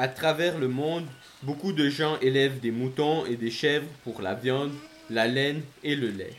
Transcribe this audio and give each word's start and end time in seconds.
À 0.00 0.06
travers 0.06 0.60
le 0.60 0.68
monde, 0.68 1.08
beaucoup 1.42 1.72
de 1.72 1.88
gens 1.88 2.20
élèvent 2.20 2.60
des 2.60 2.70
moutons 2.70 3.26
et 3.26 3.34
des 3.34 3.50
chèvres 3.50 3.88
pour 4.04 4.22
la 4.22 4.34
viande, 4.34 4.70
la 5.10 5.26
laine 5.26 5.60
et 5.82 5.96
le 5.96 6.10
lait. 6.10 6.36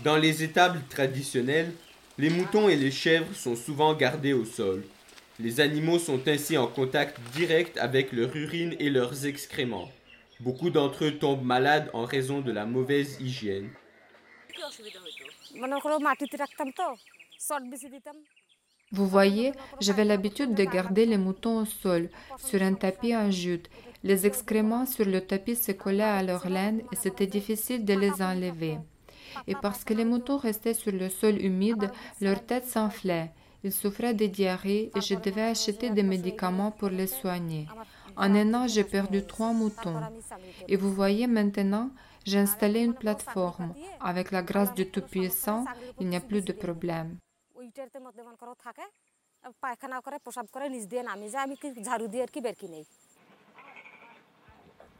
Dans 0.00 0.18
les 0.18 0.42
étables 0.42 0.82
traditionnelles, 0.90 1.72
les 2.18 2.28
moutons 2.28 2.68
et 2.68 2.76
les 2.76 2.90
chèvres 2.90 3.34
sont 3.34 3.56
souvent 3.56 3.94
gardés 3.94 4.34
au 4.34 4.44
sol. 4.44 4.84
Les 5.40 5.60
animaux 5.60 5.98
sont 5.98 6.20
ainsi 6.28 6.58
en 6.58 6.66
contact 6.66 7.18
direct 7.32 7.78
avec 7.78 8.12
leur 8.12 8.36
urine 8.36 8.76
et 8.78 8.90
leurs 8.90 9.24
excréments. 9.24 9.90
Beaucoup 10.40 10.68
d'entre 10.68 11.06
eux 11.06 11.16
tombent 11.16 11.42
malades 11.42 11.88
en 11.94 12.04
raison 12.04 12.42
de 12.42 12.52
la 12.52 12.66
mauvaise 12.66 13.16
hygiène. 13.18 13.70
Vous 18.92 19.06
voyez, 19.06 19.52
j'avais 19.80 20.04
l'habitude 20.04 20.54
de 20.54 20.64
garder 20.64 21.06
les 21.06 21.16
moutons 21.16 21.62
au 21.62 21.64
sol, 21.64 22.10
sur 22.36 22.60
un 22.60 22.74
tapis 22.74 23.16
en 23.16 23.30
jute. 23.30 23.70
Les 24.04 24.26
excréments 24.26 24.84
sur 24.84 25.06
le 25.06 25.22
tapis 25.22 25.56
se 25.56 25.72
collaient 25.72 26.02
à 26.02 26.22
leur 26.22 26.46
laine 26.46 26.82
et 26.92 26.96
c'était 26.96 27.26
difficile 27.26 27.86
de 27.86 27.94
les 27.94 28.20
enlever. 28.20 28.78
Et 29.46 29.54
parce 29.54 29.82
que 29.82 29.94
les 29.94 30.04
moutons 30.04 30.36
restaient 30.36 30.74
sur 30.74 30.92
le 30.92 31.08
sol 31.08 31.40
humide, 31.40 31.90
leur 32.20 32.44
tête 32.44 32.66
s'enflait. 32.66 33.30
Ils 33.64 33.72
souffraient 33.72 34.12
de 34.12 34.26
diarrhées 34.26 34.90
et 34.94 35.00
je 35.00 35.14
devais 35.14 35.42
acheter 35.42 35.88
des 35.88 36.02
médicaments 36.02 36.72
pour 36.72 36.90
les 36.90 37.06
soigner. 37.06 37.68
En 38.16 38.34
un 38.34 38.52
an, 38.52 38.66
j'ai 38.68 38.84
perdu 38.84 39.24
trois 39.24 39.54
moutons. 39.54 40.00
Et 40.68 40.76
vous 40.76 40.92
voyez 40.92 41.26
maintenant, 41.26 41.88
j'ai 42.26 42.38
installé 42.38 42.80
une 42.80 42.94
plateforme. 42.94 43.72
Avec 44.00 44.32
la 44.32 44.42
grâce 44.42 44.74
du 44.74 44.86
Tout-Puissant, 44.86 45.64
il 45.98 46.08
n'y 46.08 46.16
a 46.16 46.20
plus 46.20 46.42
de 46.42 46.52
problème. 46.52 47.16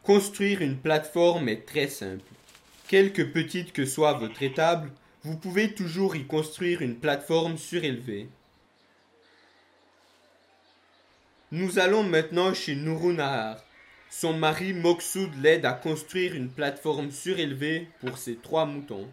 Construire 0.02 0.62
une 0.62 0.78
plateforme 0.78 1.48
est 1.48 1.66
très 1.66 1.88
simple. 1.88 2.24
Quelque 2.88 3.22
petite 3.22 3.72
que 3.72 3.84
soit 3.84 4.14
votre 4.14 4.42
étable, 4.42 4.90
vous 5.22 5.36
pouvez 5.36 5.74
toujours 5.74 6.16
y 6.16 6.26
construire 6.26 6.82
une 6.82 6.98
plateforme 6.98 7.58
surélevée. 7.58 8.28
Nous 11.50 11.78
allons 11.78 12.02
maintenant 12.02 12.54
chez 12.54 12.74
Nurunahar. 12.74 13.62
Son 14.10 14.32
mari 14.32 14.72
Moksoud 14.72 15.34
l'aide 15.42 15.66
à 15.66 15.72
construire 15.74 16.34
une 16.34 16.50
plateforme 16.50 17.10
surélevée 17.10 17.88
pour 18.00 18.16
ses 18.18 18.36
trois 18.36 18.64
moutons. 18.64 19.08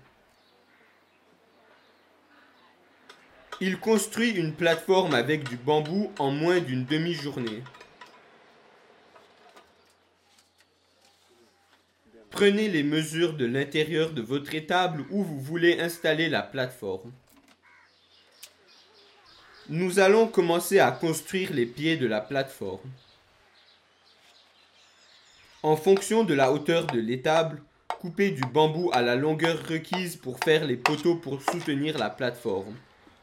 Il 3.62 3.78
construit 3.78 4.32
une 4.32 4.54
plateforme 4.54 5.14
avec 5.14 5.50
du 5.50 5.58
bambou 5.58 6.14
en 6.18 6.32
moins 6.32 6.60
d'une 6.60 6.86
demi-journée. 6.86 7.62
Prenez 12.32 12.70
les 12.70 12.84
mesures 12.84 13.34
de 13.34 13.46
l'intérieur 13.46 14.12
de 14.12 14.22
votre 14.22 14.56
étable 14.56 15.04
où 15.10 15.24
vous 15.24 15.42
voulez 15.42 15.82
installer 15.82 16.30
la 16.30 16.42
plateforme. 16.42 17.12
Nous 19.68 20.00
allons 20.00 20.28
commencer 20.28 20.80
à 20.80 20.92
construire 20.92 21.52
les 21.52 21.66
pieds 21.66 21.98
de 21.98 22.08
la 22.08 22.22
plateforme. 22.22 22.90
En 25.64 25.76
fonction 25.76 26.24
de 26.24 26.34
la 26.34 26.54
hauteur 26.54 26.88
de 26.88 27.00
l'étable, 27.00 27.62
coupez 28.00 28.32
du 28.32 28.42
bambou 28.42 28.90
à 28.94 29.02
la 29.02 29.16
longueur 29.16 29.68
requise 29.68 30.16
pour 30.16 30.40
faire 30.40 30.64
les 30.64 30.78
poteaux 30.78 31.16
pour 31.16 31.42
soutenir 31.42 31.98
la 31.98 32.10
plateforme. 32.10 32.78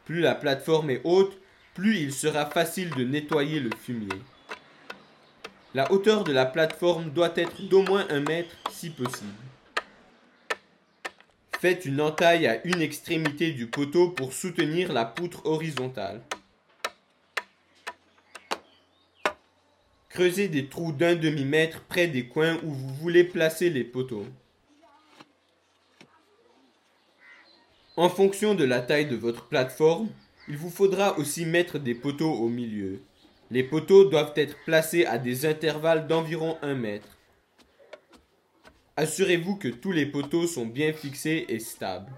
Plus 0.06 0.20
la 0.20 0.34
plateforme 0.34 0.90
est 0.90 1.00
haute, 1.04 1.36
plus 1.74 1.98
il 1.98 2.12
sera 2.12 2.46
facile 2.46 2.90
de 2.90 3.04
nettoyer 3.04 3.60
le 3.60 3.70
fumier. 3.76 4.22
La 5.74 5.92
hauteur 5.92 6.24
de 6.24 6.32
la 6.32 6.46
plateforme 6.46 7.10
doit 7.10 7.32
être 7.36 7.60
d'au 7.68 7.82
moins 7.82 8.06
un 8.08 8.20
mètre 8.20 8.56
si 8.70 8.88
possible. 8.88 9.28
Faites 11.60 11.84
une 11.84 12.00
entaille 12.00 12.46
à 12.46 12.64
une 12.64 12.80
extrémité 12.80 13.50
du 13.50 13.66
poteau 13.66 14.10
pour 14.10 14.32
soutenir 14.32 14.92
la 14.92 15.04
poutre 15.04 15.44
horizontale. 15.44 16.22
Creusez 20.08 20.48
des 20.48 20.68
trous 20.68 20.92
d'un 20.92 21.16
demi-mètre 21.16 21.82
près 21.82 22.06
des 22.06 22.28
coins 22.28 22.58
où 22.62 22.72
vous 22.72 22.94
voulez 22.94 23.24
placer 23.24 23.70
les 23.70 23.84
poteaux. 23.84 24.26
En 27.98 28.10
fonction 28.10 28.54
de 28.54 28.64
la 28.64 28.82
taille 28.82 29.06
de 29.06 29.16
votre 29.16 29.46
plateforme, 29.48 30.08
il 30.48 30.58
vous 30.58 30.68
faudra 30.68 31.18
aussi 31.18 31.46
mettre 31.46 31.78
des 31.78 31.94
poteaux 31.94 32.30
au 32.30 32.48
milieu. 32.50 33.00
Les 33.50 33.64
poteaux 33.64 34.04
doivent 34.04 34.34
être 34.36 34.56
placés 34.66 35.06
à 35.06 35.16
des 35.16 35.46
intervalles 35.46 36.06
d'environ 36.06 36.58
un 36.60 36.74
mètre. 36.74 37.16
Assurez-vous 38.96 39.56
que 39.56 39.68
tous 39.68 39.92
les 39.92 40.04
poteaux 40.04 40.46
sont 40.46 40.66
bien 40.66 40.92
fixés 40.92 41.46
et 41.48 41.58
stables. 41.58 42.12